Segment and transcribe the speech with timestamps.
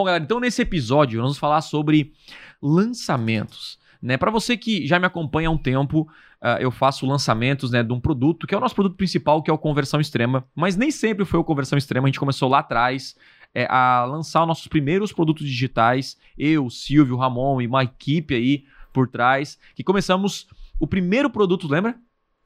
[0.00, 2.14] Bom, galera, então nesse episódio nós vamos falar sobre
[2.62, 3.78] lançamentos.
[4.00, 4.16] Né?
[4.16, 6.08] Para você que já me acompanha há um tempo,
[6.40, 9.50] uh, eu faço lançamentos né, de um produto que é o nosso produto principal, que
[9.50, 10.42] é o Conversão Extrema.
[10.56, 13.14] Mas nem sempre foi o Conversão Extrema, a gente começou lá atrás
[13.54, 16.16] é, a lançar os nossos primeiros produtos digitais.
[16.38, 18.64] Eu, Silvio, Ramon e uma equipe aí
[18.94, 20.48] por trás, que começamos
[20.78, 21.94] o primeiro produto, lembra?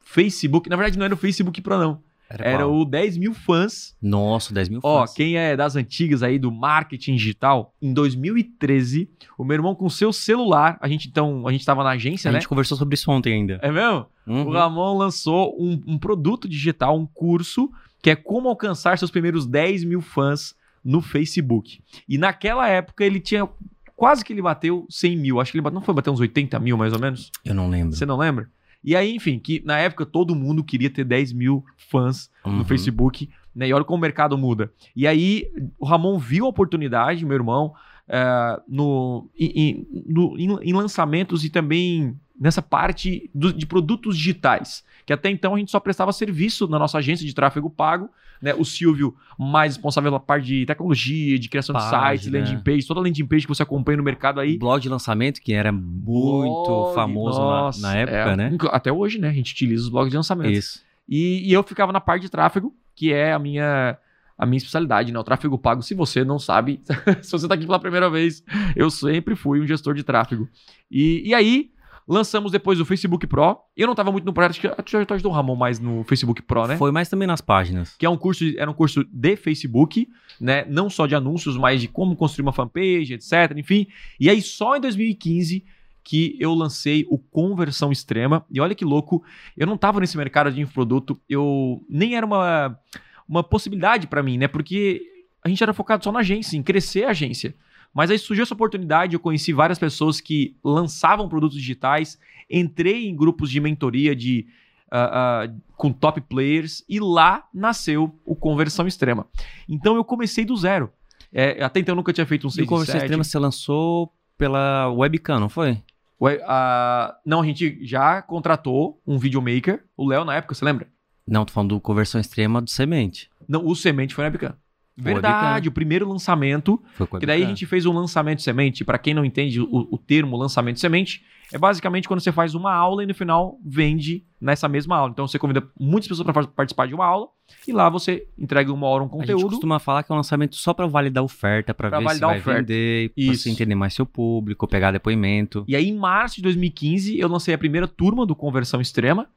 [0.00, 0.68] Facebook.
[0.68, 2.02] Na verdade, não era o Facebook Pro, não.
[2.34, 3.96] Era, era o 10 mil fãs.
[4.02, 5.10] Nossa, 10 mil fãs.
[5.10, 9.88] Ó, quem é das antigas aí do marketing digital, em 2013, o meu irmão com
[9.88, 12.38] seu celular, a gente então, a gente tava na agência, a né?
[12.38, 13.58] A gente conversou sobre isso ontem ainda.
[13.62, 14.06] É mesmo?
[14.26, 14.46] Uhum.
[14.46, 17.70] O Ramon lançou um, um produto digital, um curso,
[18.02, 21.80] que é como alcançar seus primeiros 10 mil fãs no Facebook.
[22.08, 23.48] E naquela época ele tinha
[23.96, 25.40] quase que ele bateu 100 mil.
[25.40, 27.30] Acho que ele bateu, não foi bater uns 80 mil mais ou menos?
[27.44, 27.96] Eu não lembro.
[27.96, 28.48] Você não lembra?
[28.84, 32.58] E aí, enfim, que na época todo mundo queria ter 10 mil fãs uhum.
[32.58, 33.68] no Facebook, né?
[33.68, 34.70] E olha como o mercado muda.
[34.94, 37.72] E aí o Ramon viu a oportunidade, meu irmão,
[38.08, 44.84] uh, no, em, no, em, em, lançamentos e também nessa parte do, de produtos digitais,
[45.06, 48.10] que até então a gente só prestava serviço na nossa agência de tráfego pago,
[48.42, 48.52] né?
[48.54, 52.12] O Silvio mais responsável pela parte de tecnologia, de criação Página.
[52.12, 54.58] de sites, landing page, toda a landing page que você acompanha no mercado aí.
[54.58, 58.56] Blog de lançamento, que era muito Blog, famoso nossa, na, na, época, é, né?
[58.70, 59.28] Até hoje, né?
[59.28, 60.50] A gente utiliza os blogs de lançamento.
[60.50, 60.82] Isso.
[61.08, 63.96] E, e eu ficava na parte de tráfego, que é a minha
[64.36, 65.18] a minha especialidade, né?
[65.18, 65.80] O tráfego pago.
[65.80, 66.82] Se você não sabe,
[67.22, 68.42] se você tá aqui pela primeira vez,
[68.74, 70.48] eu sempre fui um gestor de tráfego.
[70.90, 71.70] E, e aí,
[72.06, 73.58] lançamos depois o Facebook Pro.
[73.76, 76.42] Eu não tava muito no projeto, acho que já ajudou o Ramon mais no Facebook
[76.42, 76.76] Pro, né?
[76.76, 77.94] Foi mais também nas páginas.
[77.96, 80.08] Que é um curso, era um curso de Facebook,
[80.40, 80.64] né?
[80.68, 83.56] Não só de anúncios, mas de como construir uma fanpage, etc.
[83.56, 83.86] Enfim.
[84.18, 85.64] E aí, só em 2015
[86.02, 88.44] que eu lancei o Conversão Extrema.
[88.50, 89.24] E olha que louco,
[89.56, 92.78] eu não tava nesse mercado de infoproduto, eu nem era uma
[93.26, 94.46] uma possibilidade para mim, né?
[94.46, 95.02] Porque
[95.42, 97.54] a gente era focado só na agência, em crescer a agência.
[97.94, 102.18] Mas aí surgiu essa oportunidade, eu conheci várias pessoas que lançavam produtos digitais,
[102.50, 104.46] entrei em grupos de mentoria de
[104.92, 109.26] uh, uh, com top players e lá nasceu o Conversão Extrema.
[109.68, 110.92] Então eu comecei do zero.
[111.32, 114.12] É, até então eu nunca tinha feito um 6 E o Conversão Extrema você lançou
[114.36, 115.80] pela webcam, não foi?
[116.20, 120.88] Uh, não, a gente já contratou um videomaker, o Léo na época, você lembra?
[121.26, 123.30] Não, tô falando do conversão extrema do semente.
[123.48, 124.54] Não, o semente foi na webcam.
[124.96, 126.80] Verdade, o primeiro lançamento.
[126.94, 128.84] Foi que daí a gente fez um lançamento semente.
[128.84, 132.72] Para quem não entende o, o termo lançamento semente, é basicamente quando você faz uma
[132.72, 135.10] aula e no final vende nessa mesma aula.
[135.10, 137.28] Então você convida muitas pessoas para participar de uma aula
[137.66, 139.38] e lá você entrega uma hora um conteúdo.
[139.38, 142.10] A gente costuma falar que é um lançamento só para validar a oferta, para ver
[142.10, 142.60] se vai oferta.
[142.60, 145.64] vender, para você entender mais seu público, pegar depoimento.
[145.66, 149.28] E aí em março de 2015 eu lancei a primeira turma do Conversão Extrema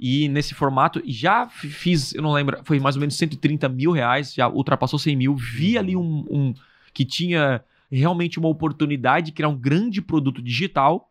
[0.00, 4.32] e nesse formato, já fiz, eu não lembro, foi mais ou menos 130 mil reais,
[4.32, 5.36] já ultrapassou 100 mil.
[5.36, 6.54] Vi ali um, um
[6.94, 11.10] que tinha realmente uma oportunidade de criar um grande produto digital.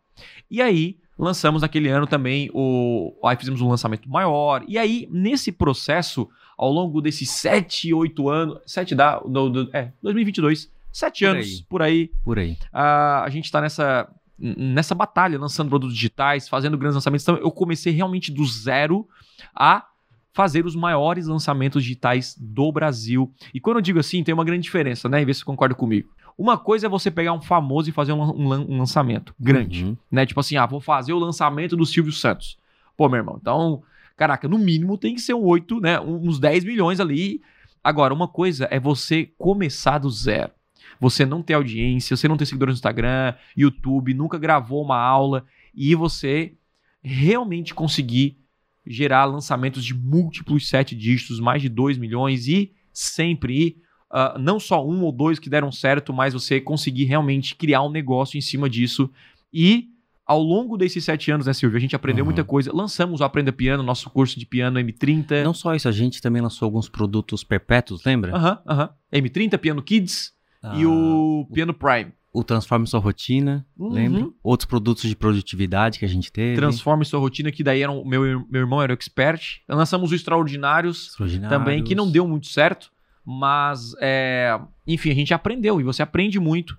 [0.50, 3.14] E aí lançamos naquele ano também o.
[3.24, 4.64] Aí fizemos um lançamento maior.
[4.68, 8.60] E aí, nesse processo, ao longo desses 7, 8 anos.
[8.66, 9.22] 7 da.
[9.24, 10.72] No, do, é, 2022.
[10.92, 11.66] 7 por anos aí.
[11.70, 12.12] por aí.
[12.24, 12.52] Por aí.
[12.74, 17.24] Uh, a gente está nessa nessa batalha, lançando produtos digitais, fazendo grandes lançamentos.
[17.24, 19.08] Então, eu comecei realmente do zero
[19.54, 19.86] a
[20.32, 23.32] fazer os maiores lançamentos digitais do Brasil.
[23.54, 25.22] E quando eu digo assim, tem uma grande diferença, né?
[25.22, 26.10] E vê se você concorda comigo.
[26.38, 29.98] Uma coisa é você pegar um famoso e fazer um, um, um lançamento grande, uhum.
[30.10, 30.26] né?
[30.26, 32.58] Tipo assim, ah, vou fazer o lançamento do Silvio Santos.
[32.96, 33.84] Pô, meu irmão, então,
[34.16, 36.00] caraca, no mínimo tem que ser um 8, né?
[36.00, 37.42] Uns 10 milhões ali.
[37.84, 40.52] Agora, uma coisa é você começar do zero
[41.00, 45.46] você não ter audiência, você não ter seguidores no Instagram, YouTube, nunca gravou uma aula
[45.74, 46.54] e você
[47.02, 48.38] realmente conseguir
[48.86, 53.78] gerar lançamentos de múltiplos sete dígitos, mais de 2 milhões e sempre
[54.12, 57.90] uh, não só um ou dois que deram certo, mas você conseguir realmente criar um
[57.90, 59.10] negócio em cima disso
[59.54, 59.90] e
[60.26, 62.28] ao longo desses sete anos, né, Silvio, a gente aprendeu uhum.
[62.28, 62.72] muita coisa.
[62.72, 65.44] Lançamos o Aprenda Piano, nosso curso de piano M30.
[65.44, 68.36] Não só isso, a gente também lançou alguns produtos perpétuos, lembra?
[68.36, 68.90] Aham, uhum, aham.
[69.12, 69.22] Uhum.
[69.22, 70.32] M30, Piano Kids,
[70.64, 72.12] ah, e o Piano Prime.
[72.32, 73.90] O Transforme Sua Rotina, uhum.
[73.90, 74.30] lembra?
[74.44, 76.56] Outros produtos de produtividade que a gente teve.
[76.58, 79.62] Transforme Sua Rotina, que daí era um, meu, meu irmão era o expert.
[79.68, 82.92] Lançamos o Extraordinários, Extraordinários, também, que não deu muito certo.
[83.26, 86.78] Mas, é, enfim, a gente aprendeu e você aprende muito.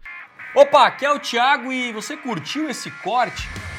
[0.55, 3.49] Opa, aqui é o Thiago e você curtiu esse corte?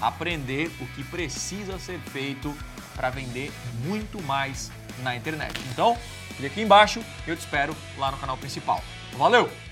[0.00, 2.54] aprender o que precisa ser feito
[2.94, 3.52] para vender
[3.84, 4.70] muito mais
[5.02, 5.54] na internet.
[5.70, 5.96] Então,
[6.36, 8.82] clique aqui embaixo eu te espero lá no canal principal.
[9.16, 9.67] Valeu!